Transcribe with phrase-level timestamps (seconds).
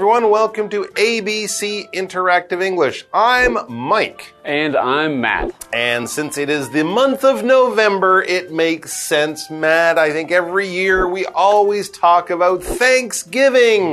[0.00, 0.30] Everyone.
[0.30, 3.04] Welcome to ABC Interactive English.
[3.12, 4.32] I'm Mike.
[4.46, 5.52] And I'm Matt.
[5.74, 9.98] And since it is the month of November, it makes sense, Matt.
[9.98, 13.92] I think every year we always talk about Thanksgiving,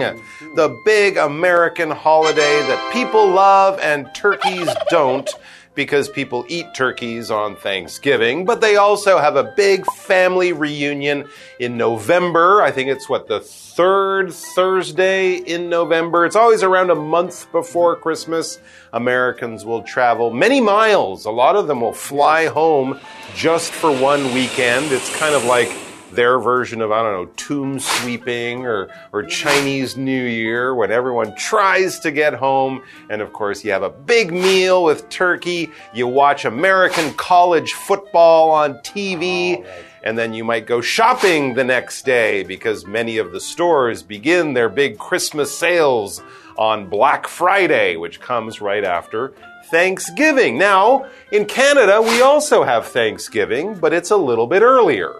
[0.55, 5.29] the big American holiday that people love and turkeys don't
[5.77, 11.77] because people eat turkeys on Thanksgiving, but they also have a big family reunion in
[11.77, 12.63] November.
[12.63, 16.25] I think it's what the third Thursday in November.
[16.25, 18.59] It's always around a month before Christmas.
[18.91, 21.25] Americans will travel many miles.
[21.25, 22.99] A lot of them will fly home
[23.35, 24.91] just for one weekend.
[24.91, 25.69] It's kind of like
[26.11, 31.35] their version of, I don't know, tomb sweeping or, or Chinese New Year when everyone
[31.35, 32.83] tries to get home.
[33.09, 35.69] And of course, you have a big meal with turkey.
[35.93, 39.65] You watch American college football on TV.
[40.03, 44.53] And then you might go shopping the next day because many of the stores begin
[44.53, 46.21] their big Christmas sales
[46.57, 49.33] on Black Friday, which comes right after
[49.65, 50.57] Thanksgiving.
[50.57, 55.13] Now, in Canada, we also have Thanksgiving, but it's a little bit earlier.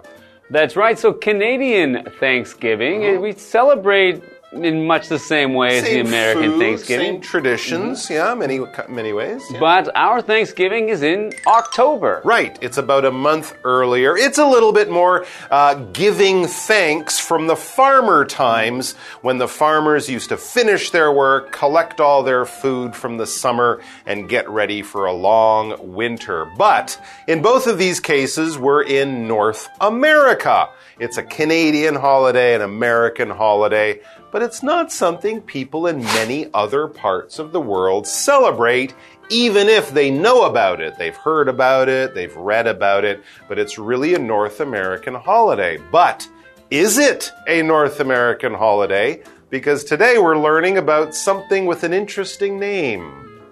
[0.49, 0.97] That's right.
[0.97, 6.59] So Canadian Thanksgiving, we celebrate in much the same way as the Same American food,
[6.59, 7.05] Thanksgiving.
[7.13, 9.43] Same traditions, yeah, many many ways.
[9.51, 9.59] yeah.
[9.59, 12.21] But our Thanksgiving is in October.
[12.23, 14.15] Right, it's about a month earlier.
[14.17, 20.09] It's a little bit more uh, giving thanks from the farmer times when the farmers
[20.09, 24.81] used to finish their work, collect all their food from the summer, and get ready
[24.81, 26.45] for a long winter.
[26.57, 30.69] But in both of these cases, we're in North America.
[30.99, 36.87] It's a Canadian holiday, an American holiday, but it's not something people in many other
[36.87, 38.95] parts of the world celebrate
[39.29, 43.59] even if they know about it, they've heard about it, they've read about it, but
[43.59, 45.77] it's really a North American holiday.
[45.91, 46.27] But
[46.69, 49.21] is it a North American holiday?
[49.49, 53.11] Because today we're learning about something with an interesting name.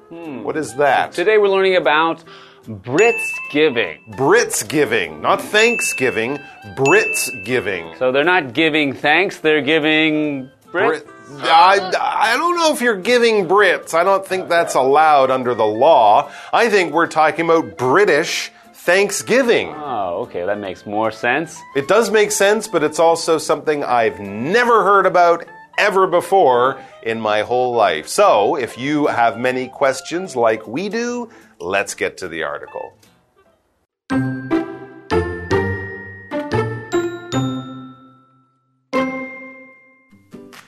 [0.10, 0.44] Hmm.
[0.44, 1.12] What is that?
[1.12, 2.24] Today we're learning about
[2.66, 4.02] Brits giving.
[4.12, 6.40] Britsgiving, not Thanksgiving,
[6.76, 7.96] Brits giving.
[7.98, 11.04] So they're not giving thanks, they're giving Brits.
[11.04, 11.08] Brit-
[11.42, 11.92] I,
[12.34, 13.94] I don't know if you're giving Brits.
[13.94, 16.32] I don't think that's allowed under the law.
[16.54, 19.74] I think we're talking about British Thanksgiving.
[19.76, 21.60] Oh, okay, that makes more sense.
[21.76, 25.46] It does make sense, but it's also something I've never heard about
[25.78, 28.08] ever before in my whole life.
[28.08, 31.30] So, if you have many questions like we do,
[31.60, 32.98] let's get to the article.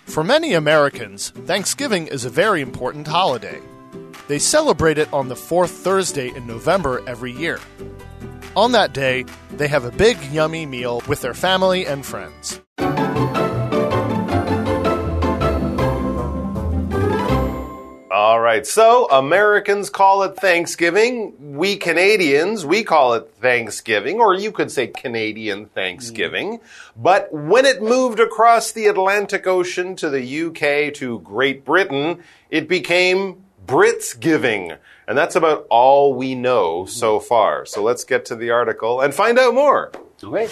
[0.05, 3.59] For many Americans, Thanksgiving is a very important holiday.
[4.27, 7.59] They celebrate it on the fourth Thursday in November every year.
[8.55, 12.56] On that day, they have a big, yummy meal with their family and friends.
[18.47, 21.57] Right, so Americans call it Thanksgiving.
[21.57, 26.59] We Canadians, we call it Thanksgiving, or you could say Canadian Thanksgiving.
[26.59, 27.03] Mm-hmm.
[27.03, 32.69] But when it moved across the Atlantic Ocean to the UK to Great Britain, it
[32.69, 34.77] became Britsgiving.
[35.09, 36.89] And that's about all we know mm-hmm.
[36.89, 37.65] so far.
[37.65, 39.91] So let's get to the article and find out more.
[40.23, 40.47] Okay.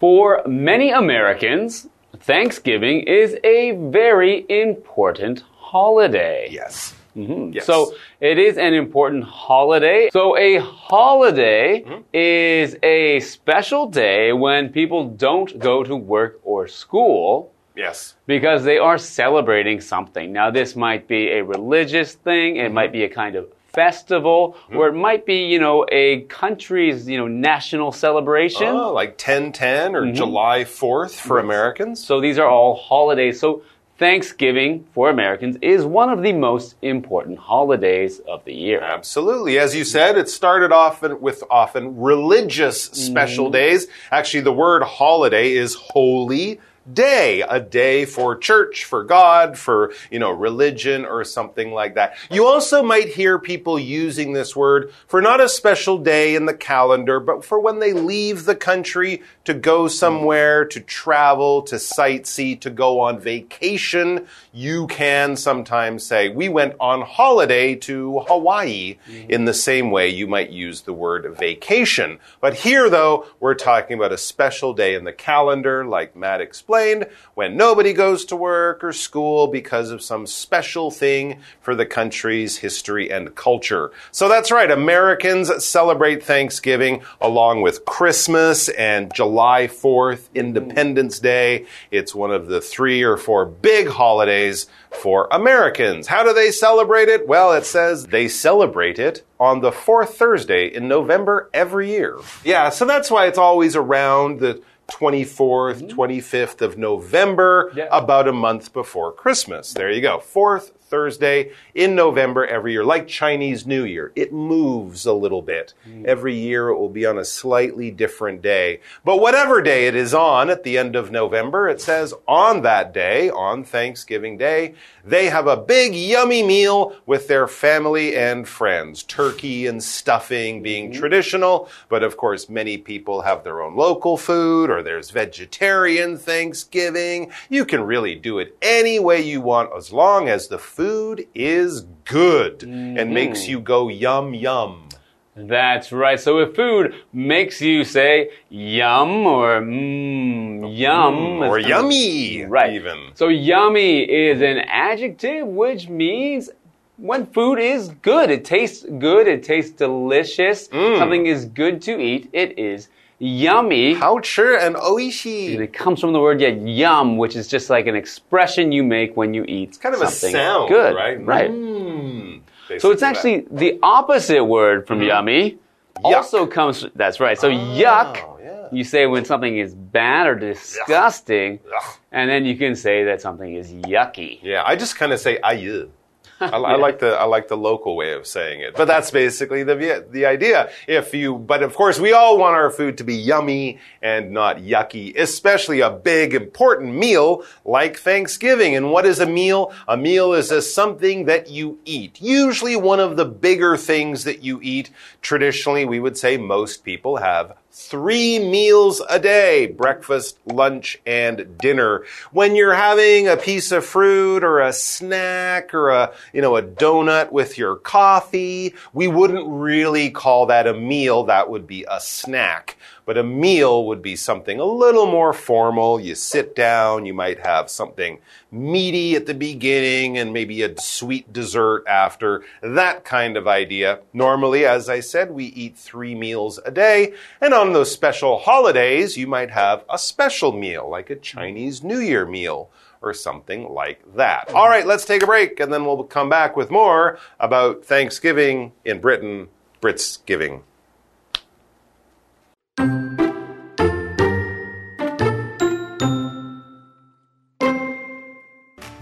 [0.00, 1.86] For many Americans,
[2.18, 6.48] Thanksgiving is a very important holiday.
[6.50, 6.95] Yes.
[7.16, 7.52] Mm-hmm.
[7.52, 7.66] Yes.
[7.66, 7.72] Mm-hmm.
[7.72, 10.10] So it is an important holiday.
[10.12, 12.02] So a holiday mm-hmm.
[12.12, 18.14] is a special day when people don't go to work or school Yes.
[18.26, 20.32] because they are celebrating something.
[20.32, 22.92] Now, this might be a religious thing, it might mm-hmm.
[22.92, 27.28] be a kind of festival, or it might be, you know, a country's, you know,
[27.28, 28.68] national celebration.
[28.68, 32.02] Oh, like 1010 or July 4th for Americans?
[32.02, 33.38] So these are all holidays.
[33.38, 33.62] So
[33.98, 38.82] Thanksgiving for Americans is one of the most important holidays of the year.
[38.82, 39.58] Absolutely.
[39.58, 43.52] As you said, it started off with often religious special mm-hmm.
[43.52, 43.86] days.
[44.10, 46.60] Actually, the word holiday is holy
[46.92, 52.16] day, a day for church, for God, for, you know, religion or something like that.
[52.30, 56.54] You also might hear people using this word for not a special day in the
[56.54, 62.60] calendar, but for when they leave the country to go somewhere, to travel, to sightsee,
[62.60, 64.26] to go on vacation.
[64.52, 69.30] You can sometimes say, we went on holiday to Hawaii mm-hmm.
[69.30, 72.18] in the same way you might use the word vacation.
[72.40, 76.75] But here, though, we're talking about a special day in the calendar, like Matt explained
[76.76, 81.86] explained when nobody goes to work or school because of some special thing for the
[81.86, 83.90] country's history and culture.
[84.10, 91.66] So that's right, Americans celebrate Thanksgiving along with Christmas and July 4th, Independence Day.
[91.90, 96.06] It's one of the three or four big holidays for Americans.
[96.06, 97.26] How do they celebrate it?
[97.26, 102.18] Well, it says they celebrate it on the fourth Thursday in November every year.
[102.44, 106.64] Yeah, so that's why it's always around the 24th, 25th mm-hmm.
[106.64, 107.88] of November, Yeah.
[107.90, 109.72] about a month before Christmas.
[109.72, 110.20] There you go.
[110.20, 114.12] Fourth Thursday in November every year, like Chinese New Year.
[114.14, 115.74] It moves a little bit.
[115.84, 116.04] Hmm.
[116.06, 118.80] Every year it will be on a slightly different day.
[119.04, 122.92] But whatever day it is on at the end of November, it says on that
[122.92, 124.74] day, on Thanksgiving Day,
[125.04, 129.02] they have a big yummy meal with their family and friends.
[129.02, 130.98] Turkey and stuffing being hmm.
[130.98, 137.32] traditional, but of course many people have their own local food or there's vegetarian Thanksgiving.
[137.48, 141.86] You can really do it any way you want as long as the food is
[142.04, 143.14] good and mm-hmm.
[143.14, 144.88] makes you go yum yum.
[145.34, 146.20] That's right.
[146.20, 151.92] So if food makes you say yum or mmm, yum, mm, Or it's kind of-
[151.92, 152.74] yummy, right?
[152.74, 153.10] even.
[153.14, 156.50] So yummy is an adjective which means
[156.98, 160.68] when food is good, it tastes good, it tastes delicious.
[160.68, 160.98] Mm.
[160.98, 162.28] Something is good to eat.
[162.34, 162.88] It is
[163.18, 163.94] yummy.
[163.98, 165.58] 好吃 and And oishi.
[165.60, 169.16] it comes from the word yeah, yum, which is just like an expression you make
[169.16, 171.24] when you eat It's Kind of a something sound, good, right?
[171.24, 171.50] Right.
[171.50, 172.40] Mm.
[172.78, 173.16] So it's Basically that.
[173.16, 175.58] actually the opposite word from yummy.
[176.04, 176.14] Yuck.
[176.14, 176.84] Also comes.
[176.94, 177.38] That's right.
[177.38, 178.16] So yuck.
[178.42, 178.68] yeah.
[178.72, 181.94] You say when something is bad or disgusting, Ugh.
[182.12, 184.40] and then you can say that something is yucky.
[184.42, 185.88] Yeah, I just kind of say ayu.
[186.40, 189.62] I, I like the I like the local way of saying it, but that's basically
[189.62, 190.70] the the idea.
[190.86, 194.58] If you, but of course, we all want our food to be yummy and not
[194.58, 198.76] yucky, especially a big important meal like Thanksgiving.
[198.76, 199.72] And what is a meal?
[199.88, 202.20] A meal is a something that you eat.
[202.20, 204.90] Usually, one of the bigger things that you eat.
[205.22, 212.04] Traditionally, we would say most people have three meals a day breakfast, lunch, and dinner.
[212.32, 216.62] When you're having a piece of fruit or a snack or a, you know, a
[216.62, 221.24] donut with your coffee, we wouldn't really call that a meal.
[221.24, 222.76] That would be a snack.
[223.04, 226.00] But a meal would be something a little more formal.
[226.00, 228.18] You sit down, you might have something
[228.50, 234.00] meaty at the beginning and maybe a sweet dessert after, that kind of idea.
[234.12, 237.14] Normally, as I said, we eat three meals a day.
[237.40, 242.00] And on those special holidays, you might have a special meal, like a Chinese New
[242.00, 242.70] Year meal
[243.02, 244.52] or something like that.
[244.54, 248.72] All right, let's take a break and then we'll come back with more about Thanksgiving
[248.84, 249.48] in Britain,
[249.80, 250.62] Britsgiving.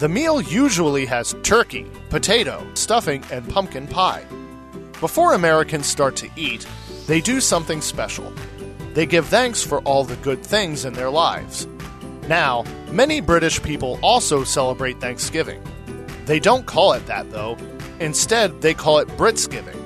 [0.04, 4.24] The meal usually has turkey, potato, stuffing, and pumpkin pie.
[5.00, 6.66] Before Americans start to eat,
[7.06, 8.30] they do something special.
[8.92, 11.66] They give thanks for all the good things in their lives.
[12.28, 15.62] Now, many British people also celebrate Thanksgiving.
[16.24, 17.58] They don't call it that, though.
[18.00, 19.83] Instead, they call it Britsgiving.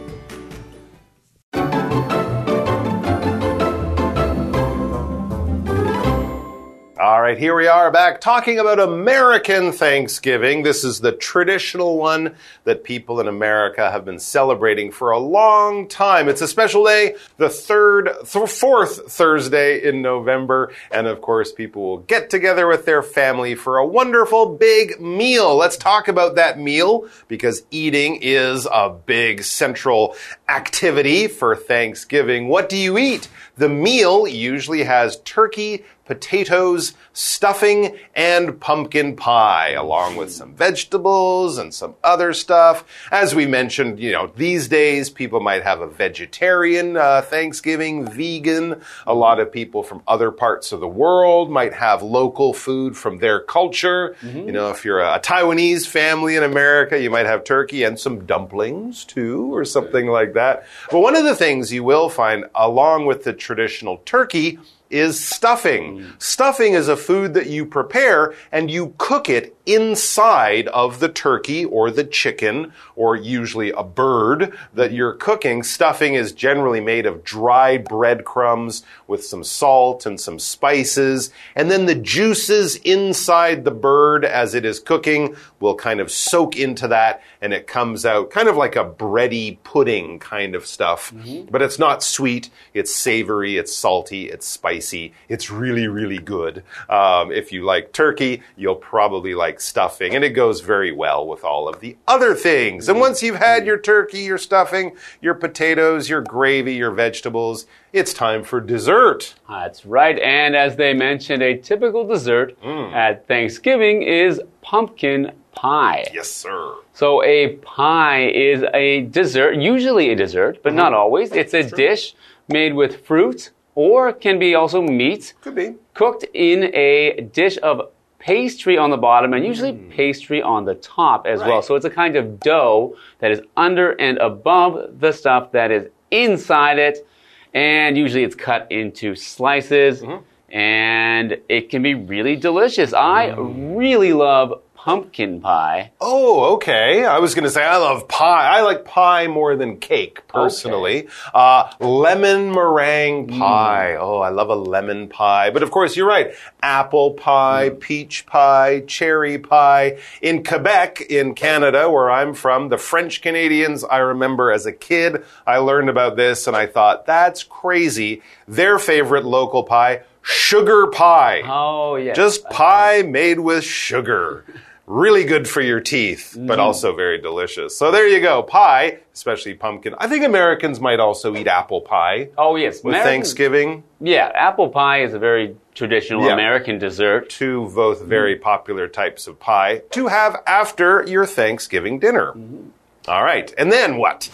[7.28, 10.62] Right, here we are back talking about American Thanksgiving.
[10.62, 15.88] This is the traditional one that people in America have been celebrating for a long
[15.88, 16.30] time.
[16.30, 20.72] It's a special day, the third, th- fourth Thursday in November.
[20.90, 25.54] And of course, people will get together with their family for a wonderful big meal.
[25.54, 30.16] Let's talk about that meal because eating is a big central
[30.48, 32.48] activity for Thanksgiving.
[32.48, 33.28] What do you eat?
[33.58, 41.74] The meal usually has turkey, potatoes, stuffing, and pumpkin pie, along with some vegetables and
[41.74, 42.84] some other stuff.
[43.10, 48.80] As we mentioned, you know, these days people might have a vegetarian uh, Thanksgiving, vegan.
[49.06, 53.18] A lot of people from other parts of the world might have local food from
[53.18, 54.16] their culture.
[54.46, 58.24] You know, if you're a Taiwanese family in America, you might have turkey and some
[58.24, 60.64] dumplings too, or something like that.
[60.90, 64.58] But one of the things you will find along with the traditional turkey
[64.90, 66.00] is stuffing.
[66.00, 66.22] Mm.
[66.22, 71.64] Stuffing is a food that you prepare and you cook it inside of the turkey
[71.64, 75.62] or the chicken or usually a bird that you're cooking.
[75.62, 81.30] Stuffing is generally made of dried breadcrumbs with some salt and some spices.
[81.54, 86.56] And then the juices inside the bird as it is cooking will kind of soak
[86.56, 91.12] into that and it comes out kind of like a bready pudding kind of stuff.
[91.50, 95.12] But it's not sweet, it's savory, it's salty, it's spicy.
[95.28, 96.62] It's really, really good.
[96.88, 101.42] Um, if you like turkey, you'll probably like stuffing, and it goes very well with
[101.42, 102.88] all of the other things.
[102.88, 108.14] And once you've had your turkey, your stuffing, your potatoes, your gravy, your vegetables, it's
[108.14, 109.34] time for dessert.
[109.48, 110.16] That's right.
[110.20, 112.92] And as they mentioned, a typical dessert mm.
[112.92, 116.08] at Thanksgiving is pumpkin pie.
[116.14, 116.74] Yes, sir.
[116.92, 121.00] So a pie is a dessert, usually a dessert, but not mm-hmm.
[121.00, 121.32] always.
[121.32, 122.14] It's a dish
[122.48, 125.74] made with fruit or can be also meat Could be.
[125.94, 129.90] cooked in a dish of pastry on the bottom and usually mm.
[129.90, 131.62] pastry on the top as well.
[131.62, 135.88] So it's a kind of dough that is under and above the stuff that is
[136.10, 137.06] inside it.
[137.54, 140.54] And usually it's cut into slices mm-hmm.
[140.54, 142.92] and it can be really delicious.
[142.92, 143.76] I mm.
[143.78, 145.90] really love pumpkin pie.
[146.00, 147.04] Oh, okay.
[147.04, 148.56] I was going to say I love pie.
[148.56, 151.08] I like pie more than cake, personally.
[151.34, 153.96] Uh, lemon meringue pie.
[153.96, 155.50] Oh, I love a lemon pie.
[155.50, 156.32] But of course, you're right.
[156.62, 159.98] Apple pie, peach pie, cherry pie.
[160.22, 165.24] In Quebec, in Canada, where I'm from, the French Canadians, I remember as a kid,
[165.44, 168.22] I learned about this and I thought, that's crazy.
[168.46, 171.42] Their favorite local pie, sugar pie.
[171.44, 172.16] Oh, yes.
[172.16, 174.44] Just pie made with sugar.
[174.88, 176.60] Really good for your teeth, but mm-hmm.
[176.62, 177.76] also very delicious.
[177.76, 178.42] So there you go.
[178.42, 179.94] Pie, especially pumpkin.
[179.98, 182.76] I think Americans might also eat apple pie Oh, yes.
[182.76, 183.84] with American- Thanksgiving.
[184.00, 186.32] Yeah, apple pie is a very traditional Yeah.
[186.32, 187.28] American dessert.
[187.28, 188.44] Two both very mm-hmm.
[188.44, 192.28] popular types of pie to have after your Thanksgiving dinner.
[192.32, 192.68] Mm-hmm.
[193.08, 193.52] All right.
[193.58, 194.30] And then what?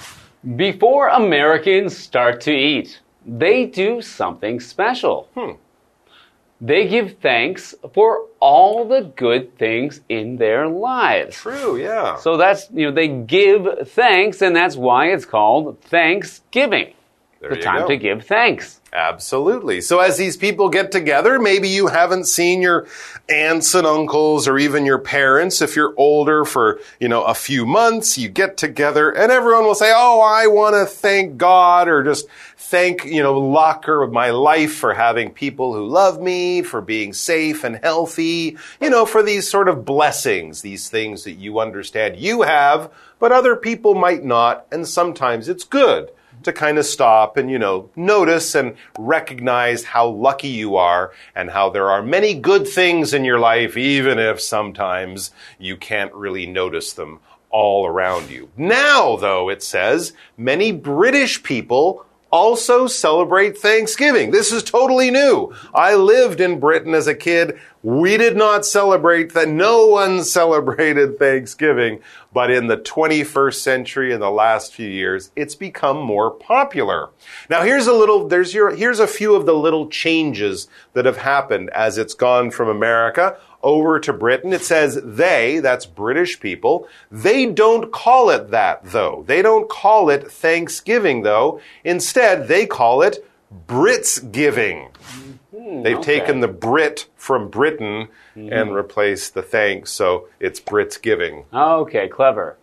[0.55, 5.29] Before Americans start to eat, they do something special.
[5.35, 5.53] Hmm.
[6.61, 11.37] They give thanks for all the good things in their lives.
[11.37, 12.17] True, yeah.
[12.17, 16.95] So that's, you know, they give thanks, and that's why it's called Thanksgiving.
[17.49, 17.89] There the time go.
[17.89, 18.81] to give thanks.
[18.95, 19.81] Absolutely.
[19.81, 22.87] So as these people get together, maybe you haven't seen your
[23.29, 25.61] aunts and uncles or even your parents.
[25.61, 29.75] If you're older for, you know, a few months, you get together and everyone will
[29.75, 34.31] say, Oh, I want to thank God or just thank, you know, luck or my
[34.31, 39.23] life for having people who love me, for being safe and healthy, you know, for
[39.23, 44.25] these sort of blessings, these things that you understand you have, but other people might
[44.25, 44.67] not.
[44.71, 46.11] And sometimes it's good
[46.45, 51.51] to kind of stop and, you know, notice and recognize how lucky you are and
[51.51, 56.47] how there are many good things in your life, even if sometimes you can't really
[56.47, 57.21] notice them
[57.51, 58.51] all around you.
[58.57, 62.05] Now, though, it says many British people
[62.35, 64.33] also celebrate Thanksgiving.
[64.33, 65.55] This is totally new.
[65.73, 67.57] I lived in Britain as a kid.
[67.85, 69.49] We did not celebrate that.
[69.49, 72.01] No one celebrated Thanksgiving.
[72.33, 77.11] But in the 21st century, in the last few years, it's become more popular.
[77.49, 81.19] Now here's a little, there's your, here's a few of the little changes that have
[81.19, 84.53] happened as it's gone from America over to Britain.
[84.53, 89.25] It says they, that's British people, they don't call it that though.
[89.27, 91.61] They don't call it Thanksgiving though.
[91.83, 93.27] Instead, they call it
[93.67, 94.93] Britsgiving.
[94.93, 95.83] Mm-hmm.
[95.83, 96.21] They've okay.
[96.21, 98.71] taken the Brit from Britain and mm-hmm.
[98.71, 101.45] replaced the thanks, so it's Britsgiving.
[101.53, 102.57] Okay, clever.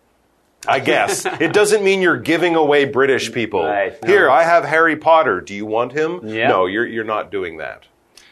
[0.68, 1.26] I guess.
[1.40, 3.64] it doesn't mean you're giving away British people.
[3.64, 4.08] Right, no.
[4.08, 5.40] Here, I have Harry Potter.
[5.40, 6.20] Do you want him?
[6.22, 7.84] No, you're, you're not doing that.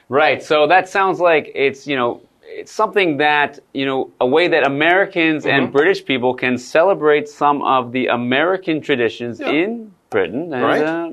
[0.08, 0.42] Right.
[0.42, 4.66] So that sounds like it's, you know, it's something that, you know, a way that
[4.66, 5.64] Americans Mm-hmm.
[5.64, 9.50] and British people can celebrate some of the American traditions Yeah.
[9.52, 10.52] in Britain.
[10.52, 10.82] And, Right.
[10.82, 11.10] uh,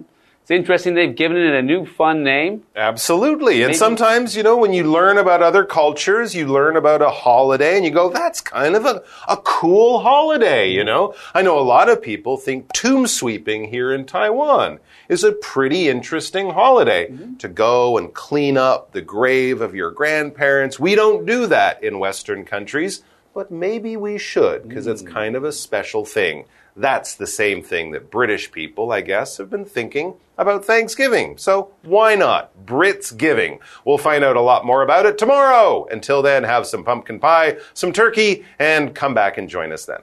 [0.48, 2.63] it's interesting they've given it a new fun name.
[2.74, 3.63] Absolutely.
[3.63, 7.10] And Maybe- sometimes, you know, when you learn about other cultures, you learn about a
[7.10, 11.13] holiday and you go, that's kind of a, a cool holiday, you know?
[11.34, 15.89] I know a lot of people think tomb sweeping here in Taiwan is a pretty
[15.89, 17.36] interesting holiday mm-hmm.
[17.36, 20.80] to go and clean up the grave of your grandparents.
[20.80, 23.04] We don't do that in Western countries,
[23.38, 25.10] but maybe we should because it's hmm.
[25.10, 26.46] kind of a special thing.
[26.75, 31.38] That's the same thing that British people, I guess, have been thinking about Thanksgiving.
[31.38, 32.65] So why not?
[32.65, 33.60] Britsgiving.
[33.86, 35.86] We'll find out a lot more about it tomorrow.
[35.91, 40.01] Until then, have some pumpkin pie, some turkey, and come back and join us then.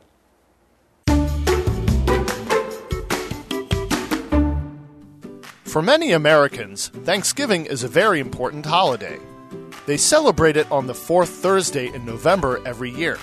[5.64, 9.18] For many Americans, Thanksgiving is a very important holiday.
[9.86, 13.18] They celebrate it on the fourth Thursday in November every year.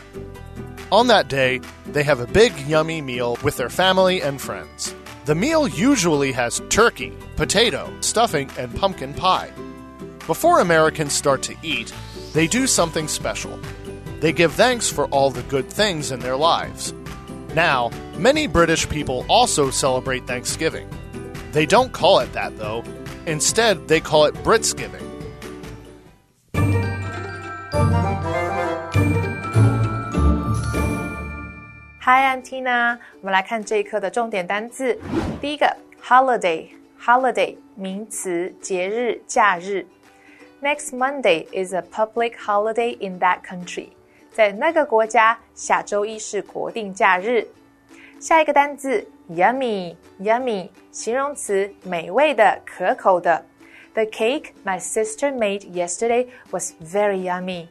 [0.91, 4.93] On that day, they have a big, yummy meal with their family and friends.
[5.25, 9.51] The meal usually has turkey, potato, stuffing, and pumpkin pie.
[10.27, 11.93] Before Americans start to eat,
[12.33, 13.59] they do something special.
[14.19, 16.93] They give thanks for all the good things in their lives.
[17.55, 20.89] Now, many British people also celebrate Thanksgiving.
[21.51, 22.83] They don't call it that, though.
[23.25, 25.10] Instead, they call it Britsgiving.
[32.00, 32.98] Hi, I'm Tina。
[33.20, 34.96] 我们来看这一课的重点单词。
[35.40, 39.84] 第一个，holiday，holiday 名词，节日、假日。
[40.62, 43.88] Next Monday is a public holiday in that country。
[44.32, 47.46] 在那个国家，下周一是国定假日。
[48.20, 53.44] 下一个单词，yummy，yummy 形容词，美味的、可口的。
[53.94, 57.66] The cake my sister made yesterday was very yummy。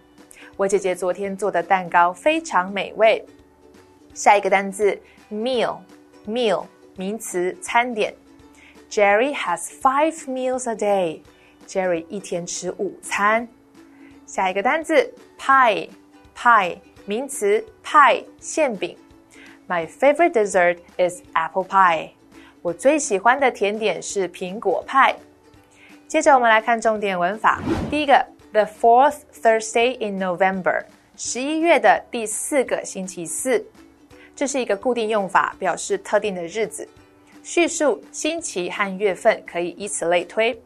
[0.57, 3.25] 我姐姐昨天做的蛋糕非常美味。
[4.13, 4.97] 下一个单词
[5.31, 6.65] meal，meal
[6.95, 8.13] 名词，餐点。
[8.89, 13.47] Jerry has five meals a day。Jerry 一天吃午餐。
[14.25, 18.95] 下一个单词 pie，pie 名词，派馅饼。
[19.67, 22.11] My favorite dessert is apple pie。
[22.61, 25.15] 我最喜欢的甜点是苹果派。
[26.07, 27.61] 接着我们来看重点文法。
[27.89, 30.83] 第一个，the fourth Thursday in November，
[31.17, 33.65] 十一月的第四个星期四。
[34.39, 36.87] 这是一个固定用法，表示特定的日子。
[37.43, 40.59] 叙述星期和月份可以以此类推。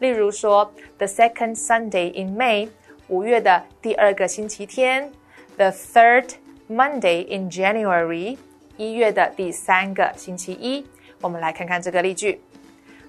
[0.00, 2.68] 例如说，the second Sunday in May，
[3.08, 5.08] 五月的第二个星期天；
[5.56, 6.30] the third
[6.68, 8.36] Monday in January，
[8.76, 10.84] 一月的第三个星期一。
[11.20, 12.40] 我们来看看这个例句：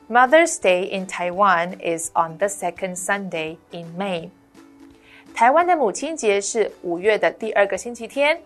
[0.08, 4.30] Mother's Day in Taiwan is on the second Sunday in May。
[5.34, 8.40] 台湾的母亲节是五月的第二个星期天。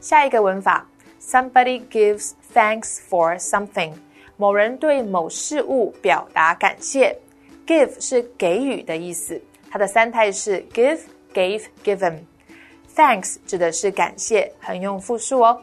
[0.00, 0.86] 下一个文法
[1.20, 3.92] ，somebody gives thanks for something，
[4.36, 7.16] 某人对某事物表达感谢。
[7.66, 9.40] give 是给予的意思，
[9.70, 10.98] 它的三态是 give、
[11.32, 12.18] gave、given。
[12.96, 15.62] thanks 指的是感谢，很用复数哦。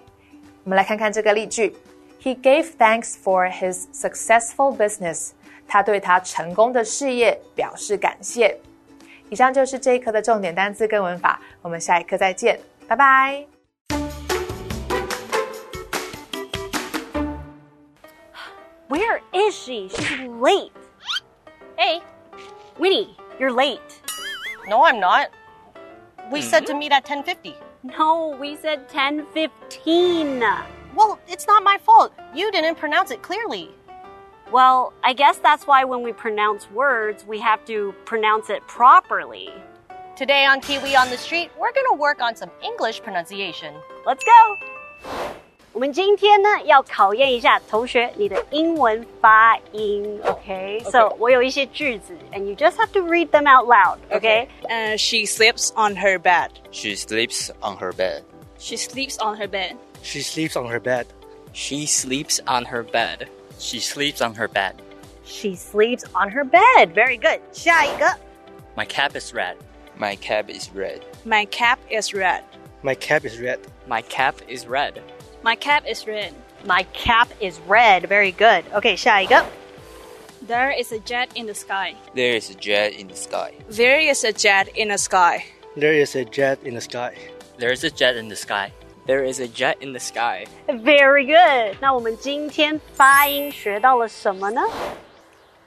[0.63, 1.75] 我们来看看这个例句
[2.21, 5.31] ：He gave thanks for his successful business。
[5.67, 8.57] 他对他成功的事业表示感谢。
[9.29, 13.56] 以上就是这一课的重点单词跟文法，我们下一课再见，拜拜。
[18.97, 19.89] Where is she?
[19.89, 20.71] She's late.
[21.77, 22.01] Hey,
[22.79, 24.01] Winnie, you're late.
[24.67, 25.29] no, I'm not.
[26.31, 26.79] We said to mm-hmm.
[26.79, 27.53] meet at 10:50.
[27.83, 30.63] No, we said 10:15.
[30.95, 32.11] Well, it's not my fault.
[32.33, 33.69] You didn't pronounce it clearly.
[34.51, 39.49] Well, I guess that's why when we pronounce words, we have to pronounce it properly.
[40.15, 43.75] Today on Kiwi on the Street, we're going to work on some English pronunciation.
[44.07, 45.36] Let's go.
[45.76, 54.48] 我们今天呢要考验一下同学你的英文发音，OK？So 我有一些句子，and you just have to read them out loud, OK？
[54.64, 56.50] Uh, she sleeps on her bed.
[56.70, 58.22] She sleeps on her bed.
[58.58, 59.76] She sleeps on her bed.
[60.02, 61.06] She sleeps on her bed.
[61.54, 63.28] She sleeps on her bed.
[63.58, 64.74] She sleeps on her bed.
[65.24, 66.92] She sleeps on her bed.
[66.94, 67.40] Very good.
[67.52, 68.06] 下一个
[68.76, 69.56] My cap is red.
[69.98, 71.00] My cap is red.
[71.24, 72.42] My cap is red.
[72.82, 73.60] My cap is red.
[73.86, 75.00] My cap is red.
[75.42, 76.32] My cap is red.
[76.64, 78.06] My cap is red.
[78.06, 78.64] Very good.
[78.72, 79.44] OK，下一个
[80.46, 81.94] There is a jet in the sky.
[82.14, 83.52] There is a jet in the sky.
[83.70, 85.44] There is a jet in the sky.
[85.76, 87.12] There is a jet in the sky.
[87.58, 88.72] There is a jet in the sky.
[89.06, 90.46] There is a jet in the sky.
[90.68, 91.76] Very good.
[91.80, 94.62] 那我们今天发音学到了什么呢？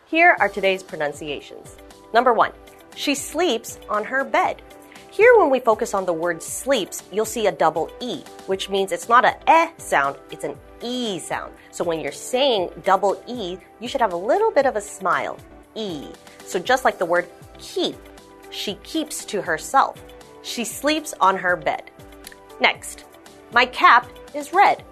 [0.09, 1.75] Here are today's pronunciations.
[2.13, 2.51] Number one,
[2.95, 4.57] she sleeps on her bed.
[5.12, 8.92] Here, when we focus on the word sleeps, you'll see a double E, which means
[8.92, 11.52] it's not an eh sound, it's an E sound.
[11.72, 15.36] So when you're saying double E, you should have a little bit of a smile.
[15.74, 16.06] E.
[16.46, 17.96] So just like the word keep,
[18.50, 20.00] she keeps to herself.
[20.42, 21.90] She sleeps on her bed.
[22.60, 23.04] Next,
[23.52, 24.84] my cap is red.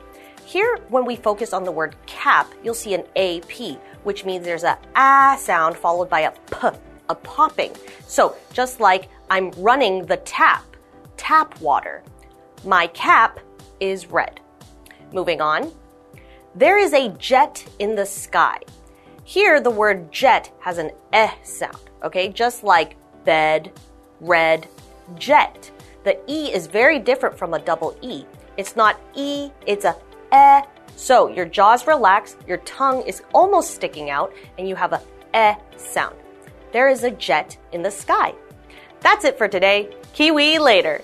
[0.45, 4.65] Here, when we focus on the word cap, you'll see an AP, which means there's
[4.65, 6.77] a ah sound followed by a p,
[7.09, 7.73] a popping.
[8.09, 10.65] So just like I'm running the tap,
[11.17, 12.03] tap water.
[12.65, 13.41] My cap
[13.81, 14.41] is red.
[15.13, 15.73] Moving on.
[16.55, 18.59] There is a jet in the sky.
[19.25, 22.31] Here, the word jet has an eh sound, okay?
[22.31, 23.73] Just like bed,
[24.21, 24.67] red,
[25.17, 25.71] jet.
[26.05, 28.25] The E is very different from a double E.
[28.57, 29.95] It's not E, it's a
[30.33, 30.63] eh.
[30.97, 35.03] So your jaws relax, your tongue is almost sticking out, and you have a
[35.35, 36.17] eh sound.
[36.73, 38.35] There is a jet in the sky.
[39.01, 39.95] That's it for today.
[40.13, 41.03] Kiwi later.